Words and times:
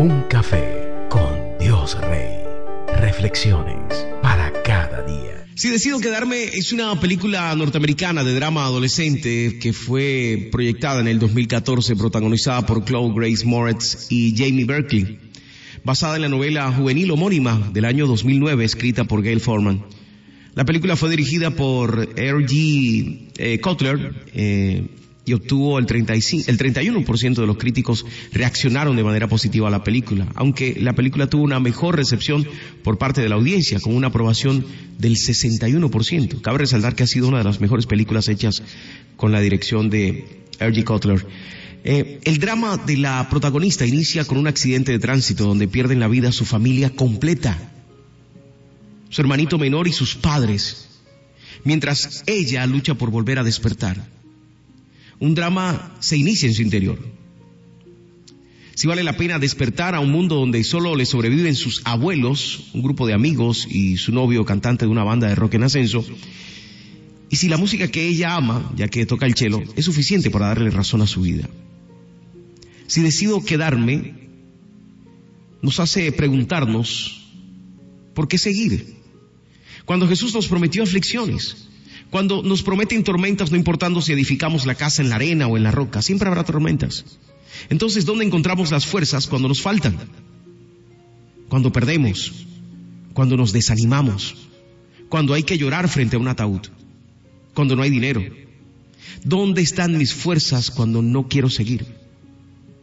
Un 0.00 0.22
café 0.30 1.06
con 1.10 1.58
Dios 1.60 1.94
Rey. 2.00 2.30
Reflexiones 3.02 4.06
para 4.22 4.50
cada 4.62 5.02
día. 5.02 5.44
Si 5.56 5.68
decido 5.68 6.00
quedarme, 6.00 6.42
es 6.42 6.72
una 6.72 6.98
película 6.98 7.54
norteamericana 7.54 8.24
de 8.24 8.32
drama 8.32 8.64
adolescente 8.64 9.58
que 9.58 9.74
fue 9.74 10.48
proyectada 10.50 11.00
en 11.00 11.08
el 11.08 11.18
2014, 11.18 11.96
protagonizada 11.96 12.64
por 12.64 12.82
Chloe 12.82 13.12
Grace 13.14 13.44
Moretz 13.44 14.06
y 14.10 14.34
Jamie 14.34 14.64
Berkeley, 14.64 15.18
basada 15.84 16.16
en 16.16 16.22
la 16.22 16.30
novela 16.30 16.72
juvenil 16.72 17.10
homónima 17.10 17.70
del 17.70 17.84
año 17.84 18.06
2009, 18.06 18.64
escrita 18.64 19.04
por 19.04 19.22
Gail 19.22 19.40
Forman. 19.40 19.84
La 20.54 20.64
película 20.64 20.96
fue 20.96 21.10
dirigida 21.10 21.50
por 21.50 22.08
R.G. 22.16 23.32
Eh, 23.36 23.60
Cutler 23.60 24.14
eh, 24.32 24.86
y 25.24 25.32
obtuvo 25.32 25.78
el, 25.78 25.86
35, 25.86 26.50
el 26.50 26.58
31% 26.58 27.34
de 27.34 27.46
los 27.46 27.56
críticos 27.56 28.04
reaccionaron 28.32 28.96
de 28.96 29.04
manera 29.04 29.28
positiva 29.28 29.68
a 29.68 29.70
la 29.70 29.84
película, 29.84 30.26
aunque 30.34 30.76
la 30.80 30.94
película 30.94 31.28
tuvo 31.28 31.42
una 31.42 31.60
mejor 31.60 31.96
recepción 31.96 32.46
por 32.82 32.98
parte 32.98 33.20
de 33.20 33.28
la 33.28 33.34
audiencia, 33.36 33.80
con 33.80 33.94
una 33.94 34.08
aprobación 34.08 34.64
del 34.98 35.16
61%. 35.16 36.40
Cabe 36.40 36.58
resaltar 36.58 36.94
que 36.94 37.02
ha 37.02 37.06
sido 37.06 37.28
una 37.28 37.38
de 37.38 37.44
las 37.44 37.60
mejores 37.60 37.86
películas 37.86 38.28
hechas 38.28 38.62
con 39.16 39.32
la 39.32 39.40
dirección 39.40 39.90
de 39.90 40.42
R.G. 40.58 40.84
Cutler. 40.84 41.26
Eh, 41.82 42.20
el 42.24 42.38
drama 42.38 42.76
de 42.76 42.96
la 42.98 43.28
protagonista 43.30 43.86
inicia 43.86 44.24
con 44.24 44.36
un 44.36 44.46
accidente 44.46 44.92
de 44.92 44.98
tránsito 44.98 45.44
donde 45.44 45.68
pierden 45.68 46.00
la 46.00 46.08
vida 46.08 46.32
su 46.32 46.44
familia 46.44 46.90
completa, 46.90 47.56
su 49.08 49.20
hermanito 49.20 49.58
menor 49.58 49.88
y 49.88 49.92
sus 49.92 50.14
padres, 50.14 50.88
mientras 51.64 52.22
ella 52.26 52.66
lucha 52.66 52.94
por 52.94 53.10
volver 53.10 53.38
a 53.38 53.44
despertar 53.44 54.19
un 55.20 55.34
drama 55.34 55.96
se 56.00 56.16
inicia 56.16 56.48
en 56.48 56.54
su 56.54 56.62
interior. 56.62 56.98
Si 58.74 58.86
vale 58.86 59.02
la 59.02 59.16
pena 59.16 59.38
despertar 59.38 59.94
a 59.94 60.00
un 60.00 60.10
mundo 60.10 60.36
donde 60.36 60.64
solo 60.64 60.96
le 60.96 61.04
sobreviven 61.04 61.54
sus 61.54 61.82
abuelos, 61.84 62.70
un 62.72 62.82
grupo 62.82 63.06
de 63.06 63.12
amigos 63.12 63.68
y 63.70 63.98
su 63.98 64.10
novio 64.10 64.46
cantante 64.46 64.86
de 64.86 64.90
una 64.90 65.04
banda 65.04 65.28
de 65.28 65.34
rock 65.34 65.54
en 65.54 65.64
ascenso, 65.64 66.02
y 67.28 67.36
si 67.36 67.48
la 67.48 67.58
música 67.58 67.88
que 67.88 68.08
ella 68.08 68.34
ama, 68.34 68.72
ya 68.74 68.88
que 68.88 69.04
toca 69.04 69.26
el 69.26 69.34
cello, 69.34 69.62
es 69.76 69.84
suficiente 69.84 70.30
para 70.30 70.48
darle 70.48 70.70
razón 70.70 71.02
a 71.02 71.06
su 71.06 71.20
vida. 71.20 71.48
Si 72.86 73.02
decido 73.02 73.44
quedarme, 73.44 74.14
nos 75.60 75.78
hace 75.78 76.10
preguntarnos, 76.10 77.28
¿por 78.14 78.26
qué 78.26 78.38
seguir? 78.38 78.96
Cuando 79.84 80.08
Jesús 80.08 80.34
nos 80.34 80.48
prometió 80.48 80.82
aflicciones, 80.82 81.68
cuando 82.10 82.42
nos 82.42 82.62
prometen 82.62 83.04
tormentas, 83.04 83.50
no 83.50 83.56
importando 83.56 84.02
si 84.02 84.12
edificamos 84.12 84.66
la 84.66 84.74
casa 84.74 85.00
en 85.00 85.08
la 85.08 85.16
arena 85.16 85.46
o 85.46 85.56
en 85.56 85.62
la 85.62 85.70
roca, 85.70 86.02
siempre 86.02 86.28
habrá 86.28 86.44
tormentas. 86.44 87.04
Entonces, 87.68 88.04
¿dónde 88.04 88.24
encontramos 88.24 88.70
las 88.70 88.86
fuerzas 88.86 89.26
cuando 89.26 89.48
nos 89.48 89.62
faltan? 89.62 89.96
Cuando 91.48 91.72
perdemos, 91.72 92.32
cuando 93.12 93.36
nos 93.36 93.52
desanimamos, 93.52 94.34
cuando 95.08 95.34
hay 95.34 95.44
que 95.44 95.58
llorar 95.58 95.88
frente 95.88 96.16
a 96.16 96.18
un 96.18 96.28
ataúd, 96.28 96.62
cuando 97.54 97.76
no 97.76 97.82
hay 97.82 97.90
dinero. 97.90 98.22
¿Dónde 99.24 99.62
están 99.62 99.96
mis 99.98 100.14
fuerzas 100.14 100.70
cuando 100.70 101.02
no 101.02 101.28
quiero 101.28 101.50
seguir? 101.50 101.86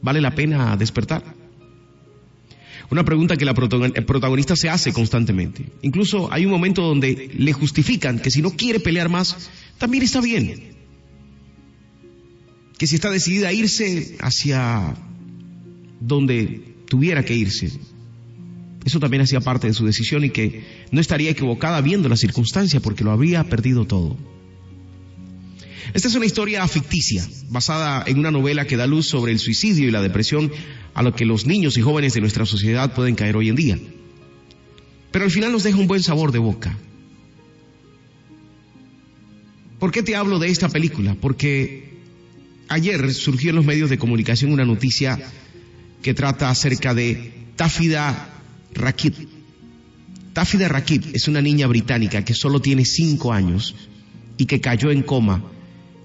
¿Vale 0.00 0.20
la 0.20 0.34
pena 0.34 0.76
despertar? 0.76 1.41
Una 2.92 3.06
pregunta 3.06 3.38
que 3.38 3.46
la 3.46 3.54
protagonista 3.54 4.54
se 4.54 4.68
hace 4.68 4.92
constantemente. 4.92 5.64
Incluso 5.80 6.30
hay 6.30 6.44
un 6.44 6.50
momento 6.50 6.82
donde 6.82 7.30
le 7.34 7.52
justifican 7.54 8.18
que 8.18 8.30
si 8.30 8.42
no 8.42 8.50
quiere 8.50 8.80
pelear 8.80 9.08
más, 9.08 9.48
también 9.78 10.02
está 10.02 10.20
bien. 10.20 10.74
Que 12.76 12.86
si 12.86 12.96
está 12.96 13.10
decidida 13.10 13.48
a 13.48 13.52
irse 13.54 14.18
hacia 14.20 14.94
donde 16.00 16.74
tuviera 16.86 17.24
que 17.24 17.34
irse, 17.34 17.72
eso 18.84 19.00
también 19.00 19.22
hacía 19.22 19.40
parte 19.40 19.68
de 19.68 19.72
su 19.72 19.86
decisión 19.86 20.26
y 20.26 20.28
que 20.28 20.62
no 20.90 21.00
estaría 21.00 21.30
equivocada 21.30 21.80
viendo 21.80 22.10
la 22.10 22.16
circunstancia 22.18 22.80
porque 22.80 23.04
lo 23.04 23.10
habría 23.10 23.44
perdido 23.44 23.86
todo. 23.86 24.18
Esta 25.94 26.08
es 26.08 26.14
una 26.14 26.24
historia 26.24 26.66
ficticia, 26.68 27.26
basada 27.48 28.02
en 28.06 28.18
una 28.18 28.30
novela 28.30 28.66
que 28.66 28.76
da 28.76 28.86
luz 28.86 29.06
sobre 29.06 29.32
el 29.32 29.38
suicidio 29.38 29.88
y 29.88 29.90
la 29.90 30.00
depresión 30.00 30.50
a 30.94 31.02
lo 31.02 31.14
que 31.14 31.26
los 31.26 31.46
niños 31.46 31.76
y 31.76 31.82
jóvenes 31.82 32.14
de 32.14 32.22
nuestra 32.22 32.46
sociedad 32.46 32.94
pueden 32.94 33.14
caer 33.14 33.36
hoy 33.36 33.50
en 33.50 33.56
día. 33.56 33.78
Pero 35.10 35.26
al 35.26 35.30
final 35.30 35.52
nos 35.52 35.64
deja 35.64 35.76
un 35.76 35.86
buen 35.86 36.02
sabor 36.02 36.32
de 36.32 36.38
boca. 36.38 36.78
¿Por 39.78 39.92
qué 39.92 40.02
te 40.02 40.16
hablo 40.16 40.38
de 40.38 40.48
esta 40.48 40.70
película? 40.70 41.14
Porque 41.20 41.98
ayer 42.68 43.12
surgió 43.12 43.50
en 43.50 43.56
los 43.56 43.66
medios 43.66 43.90
de 43.90 43.98
comunicación 43.98 44.52
una 44.52 44.64
noticia 44.64 45.18
que 46.00 46.14
trata 46.14 46.48
acerca 46.48 46.94
de 46.94 47.32
Tafida 47.56 48.40
Rakib. 48.72 49.14
Tafida 50.32 50.68
Rakib 50.68 51.10
es 51.12 51.28
una 51.28 51.42
niña 51.42 51.66
británica 51.66 52.24
que 52.24 52.32
solo 52.32 52.62
tiene 52.62 52.86
cinco 52.86 53.32
años 53.32 53.74
y 54.38 54.46
que 54.46 54.62
cayó 54.62 54.90
en 54.90 55.02
coma 55.02 55.52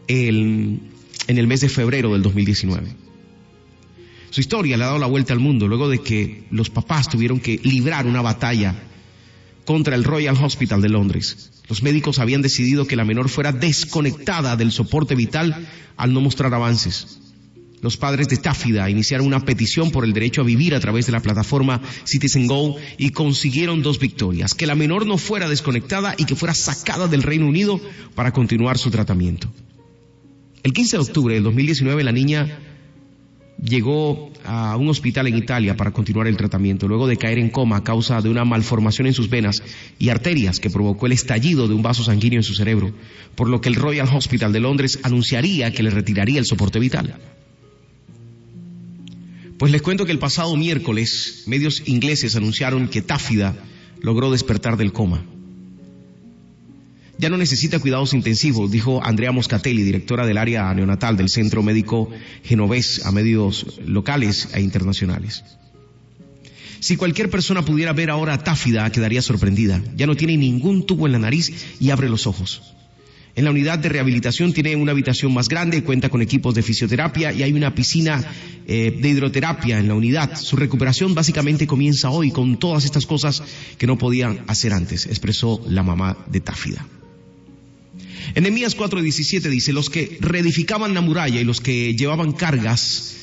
en 0.07 0.79
el 1.27 1.47
mes 1.47 1.61
de 1.61 1.69
febrero 1.69 2.13
del 2.13 2.21
2019. 2.21 3.07
Su 4.29 4.41
historia 4.41 4.77
le 4.77 4.83
ha 4.83 4.87
dado 4.87 4.99
la 4.99 5.07
vuelta 5.07 5.33
al 5.33 5.39
mundo 5.39 5.67
luego 5.67 5.89
de 5.89 5.99
que 5.99 6.43
los 6.51 6.69
papás 6.69 7.09
tuvieron 7.09 7.39
que 7.39 7.59
librar 7.63 8.05
una 8.05 8.21
batalla 8.21 8.75
contra 9.65 9.95
el 9.95 10.03
Royal 10.03 10.37
Hospital 10.41 10.81
de 10.81 10.89
Londres. 10.89 11.51
Los 11.67 11.83
médicos 11.83 12.19
habían 12.19 12.41
decidido 12.41 12.87
que 12.87 12.95
la 12.95 13.03
menor 13.03 13.29
fuera 13.29 13.51
desconectada 13.51 14.55
del 14.55 14.71
soporte 14.71 15.15
vital 15.15 15.67
al 15.97 16.13
no 16.13 16.21
mostrar 16.21 16.53
avances. 16.53 17.19
Los 17.81 17.97
padres 17.97 18.27
de 18.27 18.37
Táfida 18.37 18.89
iniciaron 18.89 19.27
una 19.27 19.45
petición 19.45 19.91
por 19.91 20.03
el 20.03 20.13
derecho 20.13 20.41
a 20.41 20.45
vivir 20.45 20.73
a 20.73 20.79
través 20.79 21.05
de 21.05 21.11
la 21.11 21.19
plataforma 21.19 21.81
Citizen 22.05 22.47
Go 22.47 22.75
y 22.97 23.11
consiguieron 23.11 23.83
dos 23.83 23.99
victorias, 23.99 24.55
que 24.55 24.65
la 24.65 24.75
menor 24.75 25.05
no 25.05 25.17
fuera 25.17 25.47
desconectada 25.47 26.15
y 26.17 26.25
que 26.25 26.35
fuera 26.35 26.53
sacada 26.53 27.07
del 27.07 27.23
Reino 27.23 27.45
Unido 27.45 27.79
para 28.15 28.31
continuar 28.31 28.77
su 28.77 28.89
tratamiento. 28.89 29.51
El 30.67 30.73
15 30.73 30.97
de 30.97 31.01
octubre 31.01 31.33
del 31.33 31.43
2019 31.43 32.03
la 32.03 32.11
niña 32.11 32.59
llegó 33.63 34.33
a 34.43 34.75
un 34.75 34.89
hospital 34.89 35.27
en 35.27 35.37
Italia 35.37 35.77
para 35.77 35.91
continuar 35.91 36.27
el 36.27 36.35
tratamiento, 36.35 36.89
luego 36.89 37.07
de 37.07 37.15
caer 37.15 37.39
en 37.39 37.49
coma 37.49 37.77
a 37.77 37.83
causa 37.85 38.19
de 38.21 38.27
una 38.27 38.43
malformación 38.43 39.07
en 39.07 39.13
sus 39.13 39.29
venas 39.29 39.63
y 39.97 40.09
arterias 40.09 40.59
que 40.59 40.69
provocó 40.69 41.05
el 41.05 41.13
estallido 41.13 41.69
de 41.69 41.73
un 41.73 41.83
vaso 41.83 42.03
sanguíneo 42.03 42.39
en 42.39 42.43
su 42.43 42.53
cerebro, 42.53 42.91
por 43.35 43.47
lo 43.47 43.61
que 43.61 43.69
el 43.69 43.75
Royal 43.75 44.09
Hospital 44.13 44.51
de 44.51 44.59
Londres 44.59 44.99
anunciaría 45.03 45.71
que 45.71 45.83
le 45.83 45.89
retiraría 45.89 46.37
el 46.37 46.45
soporte 46.45 46.79
vital. 46.79 47.15
Pues 49.57 49.71
les 49.71 49.81
cuento 49.81 50.05
que 50.05 50.11
el 50.11 50.19
pasado 50.19 50.57
miércoles 50.57 51.45
medios 51.47 51.81
ingleses 51.85 52.35
anunciaron 52.35 52.89
que 52.89 53.01
Táfida 53.01 53.55
logró 54.01 54.31
despertar 54.31 54.75
del 54.75 54.91
coma. 54.91 55.23
Ya 57.19 57.29
no 57.29 57.37
necesita 57.37 57.79
cuidados 57.79 58.13
intensivos, 58.13 58.69
dijo 58.69 59.03
Andrea 59.03 59.31
Moscatelli, 59.31 59.81
directora 59.81 60.25
del 60.27 60.37
área 60.37 60.71
neonatal 60.73 61.17
del 61.17 61.29
Centro 61.29 61.63
Médico 61.63 62.09
Genovés 62.43 63.05
a 63.05 63.11
medios 63.11 63.79
locales 63.85 64.49
e 64.53 64.61
internacionales. 64.61 65.43
Si 66.79 66.95
cualquier 66.95 67.31
persona 67.31 67.65
pudiera 67.65 67.91
ver 67.93 68.11
ahora 68.11 68.33
a 68.33 68.43
Táfida, 68.43 68.91
quedaría 68.91 69.23
sorprendida. 69.23 69.81
Ya 69.95 70.05
no 70.05 70.15
tiene 70.15 70.37
ningún 70.37 70.85
tubo 70.85 71.07
en 71.07 71.13
la 71.13 71.19
nariz 71.19 71.51
y 71.79 71.89
abre 71.89 72.07
los 72.07 72.27
ojos. 72.27 72.61
En 73.35 73.45
la 73.45 73.51
unidad 73.51 73.77
de 73.79 73.89
rehabilitación 73.89 74.53
tiene 74.53 74.75
una 74.75 74.91
habitación 74.91 75.33
más 75.33 75.47
grande, 75.47 75.83
cuenta 75.83 76.09
con 76.09 76.21
equipos 76.21 76.55
de 76.55 76.63
fisioterapia 76.63 77.31
y 77.31 77.43
hay 77.43 77.53
una 77.53 77.73
piscina 77.73 78.23
eh, 78.67 78.97
de 78.99 79.09
hidroterapia 79.09 79.79
en 79.79 79.87
la 79.87 79.93
unidad. 79.93 80.35
Su 80.35 80.55
recuperación 80.55 81.13
básicamente 81.13 81.67
comienza 81.67 82.09
hoy 82.09 82.31
con 82.31 82.57
todas 82.57 82.85
estas 82.85 83.05
cosas 83.05 83.43
que 83.77 83.87
no 83.87 83.97
podían 83.97 84.43
hacer 84.47 84.73
antes, 84.73 85.05
expresó 85.05 85.61
la 85.67 85.83
mamá 85.83 86.17
de 86.31 86.41
Táfida. 86.41 86.85
En 88.35 88.43
Nehemías 88.43 88.75
4:17 88.77 89.49
dice, 89.49 89.73
los 89.73 89.89
que 89.89 90.17
reedificaban 90.19 90.93
la 90.93 91.01
muralla 91.01 91.39
y 91.39 91.43
los 91.45 91.61
que 91.61 91.95
llevaban 91.95 92.33
cargas, 92.33 93.15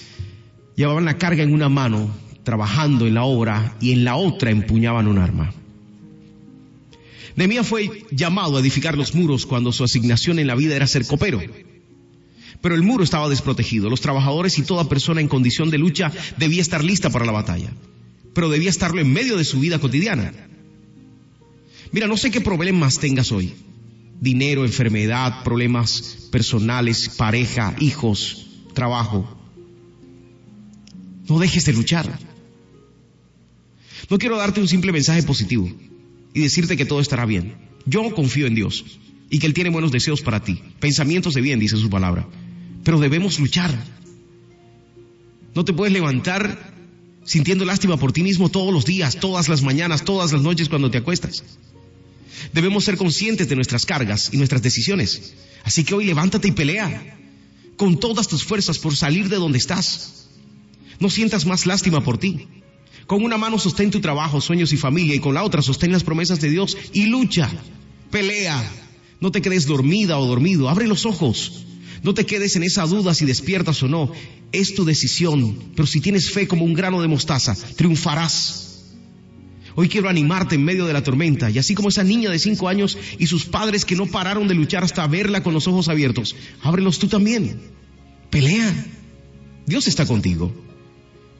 llevaban 0.76 1.04
la 1.04 1.18
carga 1.18 1.42
en 1.42 1.52
una 1.52 1.68
mano, 1.68 2.10
trabajando 2.42 3.06
en 3.06 3.14
la 3.14 3.24
obra, 3.24 3.76
y 3.80 3.92
en 3.92 4.04
la 4.04 4.16
otra 4.16 4.50
empuñaban 4.50 5.08
un 5.08 5.18
arma. 5.18 5.52
Nehemías 7.36 7.66
fue 7.66 8.04
llamado 8.10 8.56
a 8.56 8.60
edificar 8.60 8.96
los 8.96 9.14
muros 9.14 9.44
cuando 9.44 9.72
su 9.72 9.84
asignación 9.84 10.38
en 10.38 10.46
la 10.46 10.54
vida 10.54 10.76
era 10.76 10.86
ser 10.86 11.06
copero. 11.06 11.40
Pero 12.60 12.74
el 12.76 12.82
muro 12.82 13.02
estaba 13.02 13.28
desprotegido. 13.28 13.90
Los 13.90 14.00
trabajadores 14.00 14.58
y 14.58 14.62
toda 14.62 14.88
persona 14.88 15.20
en 15.20 15.28
condición 15.28 15.68
de 15.70 15.78
lucha 15.78 16.12
debía 16.38 16.62
estar 16.62 16.84
lista 16.84 17.10
para 17.10 17.26
la 17.26 17.32
batalla. 17.32 17.72
Pero 18.34 18.48
debía 18.48 18.70
estarlo 18.70 19.00
en 19.00 19.12
medio 19.12 19.36
de 19.36 19.44
su 19.44 19.58
vida 19.58 19.80
cotidiana. 19.80 20.32
Mira, 21.90 22.06
no 22.06 22.16
sé 22.16 22.30
qué 22.30 22.40
problemas 22.40 22.98
tengas 22.98 23.32
hoy 23.32 23.52
dinero, 24.24 24.64
enfermedad, 24.64 25.44
problemas 25.44 26.28
personales, 26.32 27.10
pareja, 27.10 27.76
hijos, 27.78 28.46
trabajo. 28.72 29.28
No 31.28 31.38
dejes 31.38 31.66
de 31.66 31.74
luchar. 31.74 32.18
No 34.10 34.18
quiero 34.18 34.36
darte 34.36 34.60
un 34.60 34.68
simple 34.68 34.92
mensaje 34.92 35.22
positivo 35.22 35.70
y 36.32 36.40
decirte 36.40 36.76
que 36.76 36.86
todo 36.86 37.00
estará 37.00 37.26
bien. 37.26 37.54
Yo 37.86 38.14
confío 38.14 38.46
en 38.46 38.54
Dios 38.54 38.84
y 39.30 39.38
que 39.38 39.46
Él 39.46 39.54
tiene 39.54 39.70
buenos 39.70 39.92
deseos 39.92 40.22
para 40.22 40.42
ti, 40.42 40.60
pensamientos 40.80 41.34
de 41.34 41.42
bien, 41.42 41.60
dice 41.60 41.76
su 41.76 41.90
palabra. 41.90 42.26
Pero 42.82 42.98
debemos 42.98 43.38
luchar. 43.38 43.70
No 45.54 45.64
te 45.64 45.72
puedes 45.72 45.92
levantar 45.92 46.74
sintiendo 47.24 47.64
lástima 47.64 47.96
por 47.96 48.12
ti 48.12 48.22
mismo 48.22 48.48
todos 48.48 48.72
los 48.72 48.84
días, 48.84 49.20
todas 49.20 49.48
las 49.48 49.62
mañanas, 49.62 50.04
todas 50.04 50.32
las 50.32 50.42
noches 50.42 50.68
cuando 50.68 50.90
te 50.90 50.98
acuestas. 50.98 51.44
Debemos 52.52 52.84
ser 52.84 52.96
conscientes 52.96 53.48
de 53.48 53.56
nuestras 53.56 53.86
cargas 53.86 54.30
y 54.32 54.36
nuestras 54.36 54.62
decisiones. 54.62 55.34
Así 55.64 55.84
que 55.84 55.94
hoy 55.94 56.04
levántate 56.04 56.48
y 56.48 56.52
pelea 56.52 57.18
con 57.76 57.98
todas 57.98 58.28
tus 58.28 58.44
fuerzas 58.44 58.78
por 58.78 58.96
salir 58.96 59.28
de 59.28 59.36
donde 59.36 59.58
estás. 59.58 60.28
No 61.00 61.10
sientas 61.10 61.46
más 61.46 61.66
lástima 61.66 62.02
por 62.02 62.18
ti. 62.18 62.46
Con 63.06 63.22
una 63.22 63.36
mano 63.36 63.58
sostén 63.58 63.90
tu 63.90 64.00
trabajo, 64.00 64.40
sueños 64.40 64.72
y 64.72 64.76
familia 64.76 65.14
y 65.14 65.20
con 65.20 65.34
la 65.34 65.44
otra 65.44 65.62
sostén 65.62 65.92
las 65.92 66.04
promesas 66.04 66.40
de 66.40 66.50
Dios 66.50 66.76
y 66.92 67.06
lucha, 67.06 67.50
pelea. 68.10 68.62
No 69.20 69.30
te 69.30 69.42
quedes 69.42 69.66
dormida 69.66 70.18
o 70.18 70.26
dormido, 70.26 70.68
abre 70.68 70.86
los 70.86 71.04
ojos. 71.04 71.64
No 72.02 72.14
te 72.14 72.26
quedes 72.26 72.56
en 72.56 72.62
esa 72.62 72.84
duda 72.84 73.14
si 73.14 73.24
despiertas 73.24 73.82
o 73.82 73.88
no. 73.88 74.12
Es 74.52 74.74
tu 74.74 74.84
decisión, 74.84 75.58
pero 75.74 75.86
si 75.86 76.00
tienes 76.00 76.30
fe 76.30 76.46
como 76.46 76.64
un 76.64 76.74
grano 76.74 77.00
de 77.02 77.08
mostaza, 77.08 77.56
triunfarás. 77.76 78.73
Hoy 79.76 79.88
quiero 79.88 80.08
animarte 80.08 80.54
en 80.54 80.64
medio 80.64 80.86
de 80.86 80.92
la 80.92 81.02
tormenta 81.02 81.50
y 81.50 81.58
así 81.58 81.74
como 81.74 81.88
esa 81.88 82.04
niña 82.04 82.30
de 82.30 82.38
cinco 82.38 82.68
años 82.68 82.96
y 83.18 83.26
sus 83.26 83.44
padres 83.44 83.84
que 83.84 83.96
no 83.96 84.06
pararon 84.06 84.46
de 84.46 84.54
luchar 84.54 84.84
hasta 84.84 85.06
verla 85.06 85.42
con 85.42 85.52
los 85.52 85.66
ojos 85.66 85.88
abiertos, 85.88 86.36
ábrelos 86.62 86.98
tú 86.98 87.08
también. 87.08 87.60
Pelea. 88.30 88.72
Dios 89.66 89.88
está 89.88 90.06
contigo. 90.06 90.52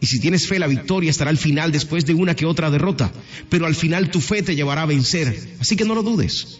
Y 0.01 0.07
si 0.07 0.21
tienes 0.21 0.49
fe, 0.49 0.59
la 0.59 0.67
victoria 0.67 1.11
estará 1.11 1.31
al 1.31 1.39
final 1.39 1.73
después 1.73 2.05
de 2.05 2.15
una 2.15 2.35
que 2.35 2.45
otra 2.45 2.71
derrota. 2.71 3.13
Pero 3.49 3.67
al 3.67 3.75
final 3.75 4.11
tu 4.11 4.21
fe 4.21 4.43
te 4.43 4.55
llevará 4.55 4.83
a 4.83 4.87
vencer. 4.87 5.57
Así 5.61 5.77
que 5.77 5.85
no 5.85 5.95
lo 5.95 6.03
dudes. 6.03 6.59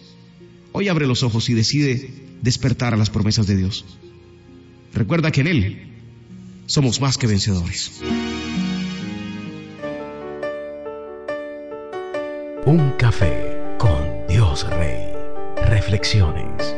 Hoy 0.71 0.87
abre 0.87 1.05
los 1.07 1.23
ojos 1.23 1.49
y 1.49 1.53
decide 1.53 2.09
despertar 2.41 2.93
a 2.93 2.97
las 2.97 3.09
promesas 3.09 3.47
de 3.47 3.57
Dios. 3.57 3.85
Recuerda 4.93 5.31
que 5.31 5.41
en 5.41 5.47
Él 5.47 5.87
somos 6.65 7.01
más 7.01 7.17
que 7.17 7.27
vencedores. 7.27 7.91
Un 12.77 12.91
café 12.97 13.57
con 13.77 14.27
Dios 14.27 14.67
Rey. 14.69 15.13
Reflexiones. 15.69 16.75